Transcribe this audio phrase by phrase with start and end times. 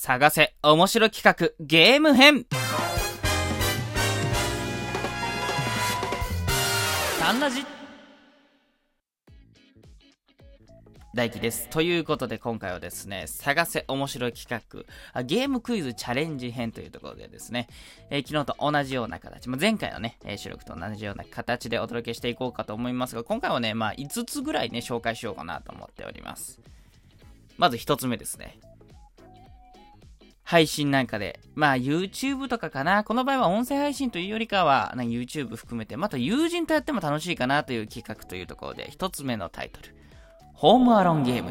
[0.00, 2.46] 探せ面白企画ゲーム編
[7.18, 7.64] タンラジ
[11.14, 11.68] 大輝です。
[11.68, 14.64] ということで今回はですね、探せ面白い企
[15.14, 17.66] 画、ゲームクイズチャレンジ編というところでですね、
[18.08, 26.60] えー昨日と同じような形、まあ、前回のね、えー収録と同じような形でお届けしていこうかと思いますが、今回はね、まあ5つぐらいね、紹介しようかなと思っております。
[27.56, 28.60] まず1つ目ですね。
[30.48, 33.04] 配信なんかで、まあ YouTube とかかな。
[33.04, 39.94] この場合は音声配信というよりかは、な YouTube 含めて、また友人とやっても楽しいかなという企画というところで、一つ目のタイトル。
[40.54, 41.50] ホームアロンゲーム。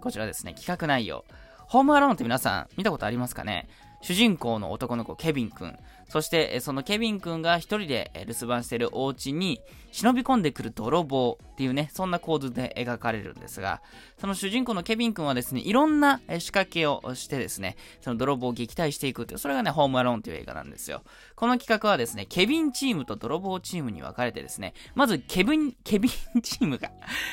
[0.00, 1.24] こちらですね、企画内容。
[1.66, 3.68] ホームアローンって皆さん見たことありますかね？
[4.04, 5.78] 主人公の男の子ケビン君。
[6.10, 9.62] そして、そのケビン君が一人で留守番してるお家に
[9.92, 13.80] 忍び込んでくる泥棒っていうね、そんな構図で描かれるんですが、
[14.18, 21.02] その主人公のケビン君はですね、いろんな仕掛けをしてですね、その泥棒を撃退していくという、それがね、ホームアローンという映画なんですよ。
[21.34, 26.90] この企画はですね、ケビンチームと泥棒チームに分かれてですね、まずケビン、ケビンチームが、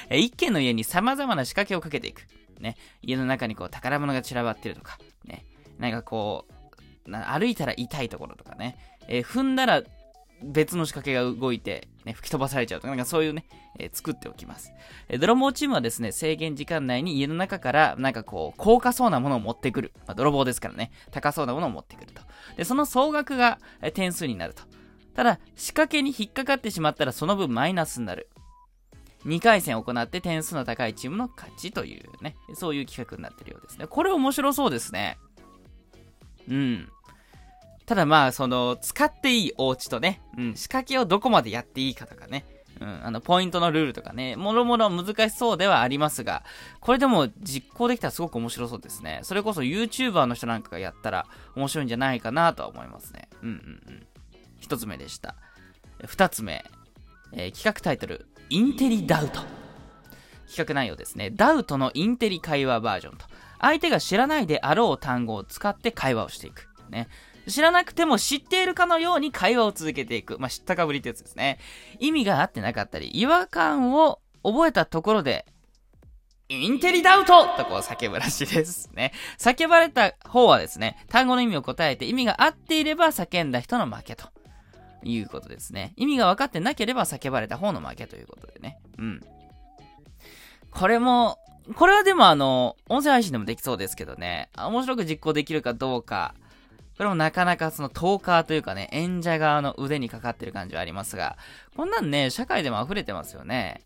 [0.10, 2.26] 一軒の家に様々な仕掛けをかけていく。
[2.62, 5.46] ね、家の中にこう宝物が散らばってるとか、ね、
[5.78, 6.54] なんかこう、
[7.08, 9.84] 歩いたら痛いところとかね、えー踏んだら
[10.44, 13.46] 別の仕掛けが動いて、ね、吹き飛ばされちゃうとか、なんかそういうね、
[13.80, 14.74] えー作っておきます。
[15.08, 19.92] えー泥棒チームはですね、制限時間内に家の中から、なんかこう、高価そうなものを持ってくる。
[20.08, 22.22] まあ、泥棒ですからね、高そうなものを持ってくると。
[22.58, 24.64] で、その総額がえー点数になると。
[25.14, 28.30] ただ、仕掛けに引っかかってしまったらその分マイナスになる。
[29.26, 33.86] 2回戦行って点数の高いチームの勝ちというね、そういう企画になってるようですね。
[33.88, 35.18] これ面白そうですね。
[36.52, 36.90] うん。
[37.86, 42.46] ただまあ、その、使っていいお家とね、うん、仕掛けをどこまでやっていいかとかね、
[42.80, 46.44] うん、あの、ポイントのルールとかね、もろもろ難しそうではありますが、
[46.80, 49.22] これでも実行できたらすごく面白そうですね。
[49.24, 53.30] それこそ YouTuber の人なんかがやったら面白いんじゃないかなとは思いますね。
[53.42, 53.56] うんうん
[53.88, 54.08] うん。
[54.60, 55.36] 一つ目でした。
[56.02, 56.66] え二つ目、
[57.34, 59.42] えー企画タイトル、インテリダウト。
[60.48, 61.30] 企画内容ですね。
[61.32, 63.26] ダウトのインテリ会話バージョンと。
[63.62, 66.68] 相手が知らないであろう単語を使って会話をしていく。
[66.90, 67.08] ね。
[67.48, 70.38] 知らなくても知っているかのように会話を続けていく。
[70.40, 71.60] まあ、知ったかぶりってやつですね。
[72.00, 75.46] 意味が合ってなかったり、違和感を覚えたところで、
[76.50, 79.14] インテリダウトとこう叫ぶらしいですね。
[79.40, 84.28] 叫ばれた方はですね、単語の意味を答えて意味が合っていれば叫んだ人の負けと
[85.04, 85.94] いうことですね。
[85.96, 88.80] 意味が分かってなければ叫ばれた方の負けということでね。
[88.98, 89.22] うん。
[90.72, 91.38] これも、
[91.76, 96.34] これはでもあの、音声配信でもできそうですけどね、面白く実行できるかどうか、
[96.98, 101.38] これもなかなかそのトーカーというかね、演者側の腕にかかってる感じはありますが、
[101.76, 103.82] こんなんね、社会でも溢れてますよね。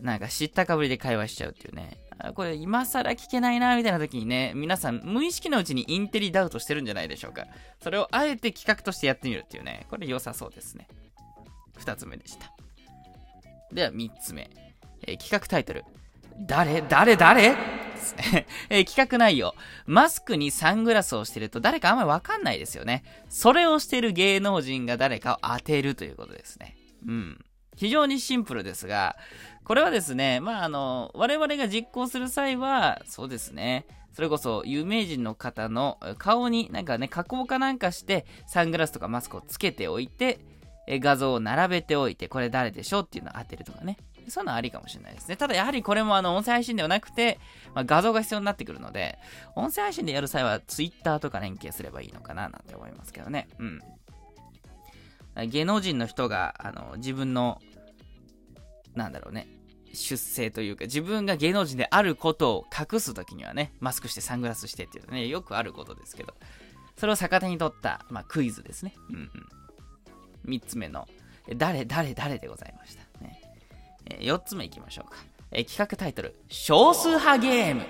[0.00, 1.96] なんか知ったかぶりで会話しちゃうっていうね。
[2.34, 7.46] これ今更聞けないな、みたいな時にね、皆さん無意識のうちにインテリダウトしてるんじゃないでしょうか。
[7.82, 10.86] それをあえて企画としてやってみるっていうね、これ良さそうですね。
[11.76, 12.52] 二つ目でした。
[13.72, 14.50] では三つ目。
[15.04, 15.84] えー企画タイトル。
[16.40, 17.56] 誰誰誰？
[18.68, 19.54] え企画内容。
[19.86, 23.04] マスクにサングラスをしてると誰かあんまりわかんないですよね。
[23.28, 26.76] それをしてる芸能人が誰かを当てるということですね。
[27.06, 27.44] うん。
[27.76, 29.16] 非常にシンプルですが、
[29.64, 40.40] これはですね、まあ、あの、我々が実行する際は、そうですね、それこそ有名人の方の顔になんかね、加工かなんかして、サングラスとかマスクをつけておいて、
[40.86, 43.96] え画像を並べておいて、これ誰でしょうっていうのを当てるとかね。
[44.28, 45.36] そういうのはありかもしれないですね。
[45.36, 47.38] ただやはりこれもあの音声配信ではなくて、
[47.74, 49.18] まあ、画像が必要になってくるので、
[49.56, 53.48] 音声配信でやる際は Twitter とか連携すればいいのかななんて思いますけどね。
[53.58, 53.80] うん。
[55.48, 57.60] 芸能人の人が、あの、自分の、
[58.94, 59.48] なんだろうね、
[59.94, 66.34] 出世というか、自分が芸能人であることを隠すときにはね、マスクしてサングラスしてっていうね、よくあることですけど、
[66.98, 68.94] それを逆手に取った、まあ、クイズですね。
[69.08, 69.30] うんうん。
[70.44, 71.08] 三つ目の、
[71.56, 73.01] 誰、誰、誰でございました？
[74.06, 75.16] えー四つ目いきましょうか。
[75.50, 77.82] えー企画タイトル、少数派ゲーム。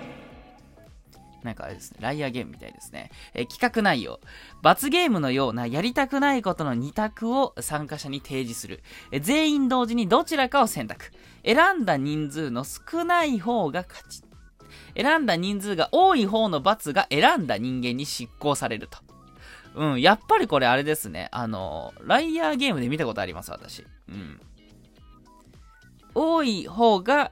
[1.43, 3.11] なんかあれですね、ライアーゲームみたいですね。
[3.33, 4.19] え企画内容。
[4.61, 8.81] 罰ゲームのようなやりたくないことの2択を参加者に提示する。
[9.11, 11.11] え全員同時にどちらかを選択。
[11.45, 14.23] 選んだ人数の少ない方が勝ち。
[14.95, 18.99] 選んだ人数が多い方の罰が選んだ人間に執行されると。
[19.75, 21.29] うん、やっぱりこれあれですね。
[21.31, 23.83] あの、ライアーゲームで見たことあります、私。
[24.07, 24.39] うん。
[26.15, 27.31] 多い方が、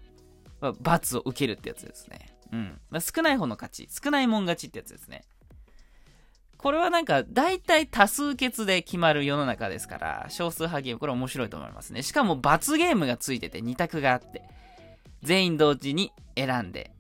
[0.60, 2.34] まあ罰を受けるってやつですね。
[2.52, 2.82] うん。
[2.90, 3.90] まあ少ない方の勝ち。
[3.90, 5.24] 少ないもん勝ちってやつですね。
[6.58, 12.04] これはなんか、大体多数決で決まる世の中ですから、少数派ゲーム、これ面白いと思いますね。
[12.04, 14.44] しかも罰ゲームがついてて2択があって、
[15.24, 16.92] 全員同時に選んで。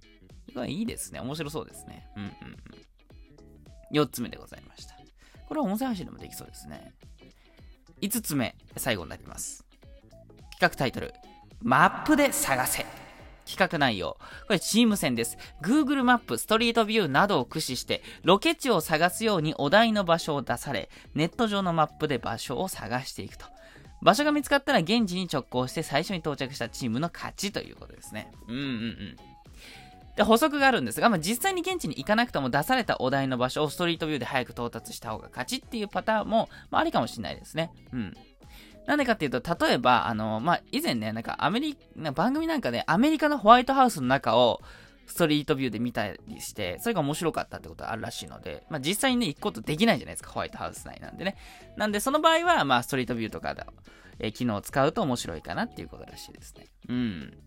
[0.56, 1.19] これいいですね。
[1.19, 2.07] 面白そうですね。
[2.16, 2.31] うんうんう
[3.94, 3.98] ん。
[3.98, 4.95] 4つ目でございました。
[5.48, 6.94] これは音声配信でもできそうですね。
[8.01, 9.66] 5つ目、最後になります。
[10.54, 11.13] 企画タイトル、
[11.61, 12.85] マップで探せ。
[13.45, 14.17] 企画内容。
[14.47, 15.37] これチーム戦です。
[15.61, 23.45] Google マップ、ストリートビューなどを駆使して、ロケ地を探すようにお題の場所を出され、ネット上のマップで場所を探していくと。
[24.01, 28.31] 場所が見つかったら現地に直行して最初に到着したチームの勝ちということですね。
[28.47, 29.15] うんうんうん。
[30.15, 37.71] で、補足があるんですが、まあ、実際に現地に行かなくても出されたお題の場所をストリートビューで早く到達した方が勝ちっていうパターンも、まあ、ありかもしれないですね。
[37.93, 38.13] うん。
[38.88, 44.62] なんでかっていうと、例えば、あの、まあ、以前ね、なんかアメリカ、番組なんかで、アメリカのホワイトハウスの中を、
[45.12, 51.36] ストリートビューで見たりして、それが面白かったってことがあるらしいので、まあ、実際にね、行くことできないじゃないですか、ホワイトハウス内なんでね。
[51.75, 53.66] なんで、その場合は、まあ、ストリートビューとかで、
[54.19, 56.68] えー、機能を使うと面白いかなっていうことらしいですね。
[56.88, 57.38] うん。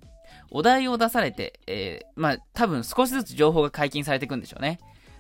[0.51, 4.79] お題を出されて、えー、まあ、多分少しずつ情報が解禁されていくんでしょうね。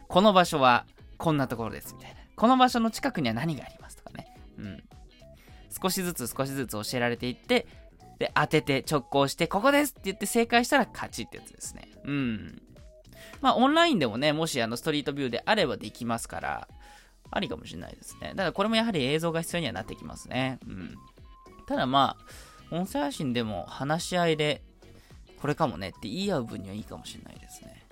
[0.09, 2.17] この場所はこんなところです、みたいな。
[2.37, 4.37] この場所の近くには何がありますとかね。
[4.59, 4.85] うん。
[5.81, 7.67] 少しずつ少しずつ教えられていって、
[8.19, 11.89] で、当てて直行して、ここですって言って正解したら勝ちってやつですね。
[12.05, 12.63] うん。
[13.41, 16.69] まあ、オンラインでもね、もしあの、ストリートビューであればできますから、
[17.31, 18.33] ありかもしれないですね。
[18.37, 20.59] ただこれもやはり映像が必要にはなってきますね。
[20.67, 20.95] うん。
[21.67, 22.17] ただま
[22.71, 24.63] あ、音声配信でも話し合いで
[25.41, 27.84] これかもねって言い合う分にはいいかもしれないですね。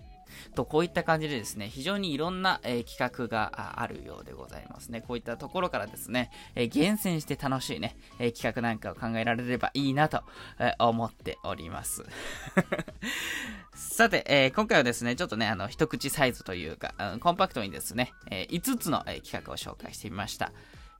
[0.52, 5.00] と、こういった感じでですね、非常にいろんな、えー、企画があるようでございますね。
[5.00, 10.22] こういったところからですね、えー、厳選して楽しいね、えー、企画なんかを考えられればいいなと、
[10.58, 12.04] え思っております。
[13.74, 20.52] さて、え今回はですね、ちょっとね、あの、一口サイズというか、うん、コンパクトにですね、え5つの、え企画を紹介してみました。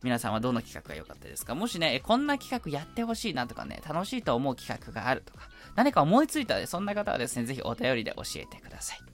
[0.03, 1.55] 皆さんはどの企画が良かったですか？
[1.55, 9.12] もしね、こんな企画やってほしいなとかね、楽しいと思う企画があるとか、何か思いついたで、そんな方はですね、ぜひお便りで教えてください。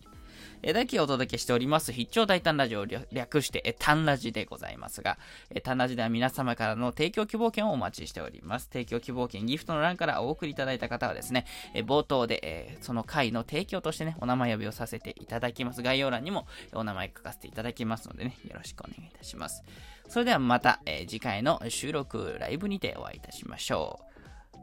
[0.63, 5.19] えだけお届けしております、必聴大胆ラジオを略して、え、単ラジでございますが、
[5.51, 8.69] え、単ラジでは皆様からの提供希望券をお待ちしております。
[8.73, 15.83] 提供希望券、ギフトの欄からお送りいただいた方はですね、え、冒頭で、えその回の提供としてね、お名前呼びをさせていただきます。
[15.83, 19.63] 概要欄にもお名前書かせていただきますのでね、よろしくお願いいたします。
[20.09, 24.01] それではまた、え次回の収録ライブにてお会いいたしましょ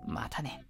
[0.07, 0.11] う。
[0.11, 0.65] またね。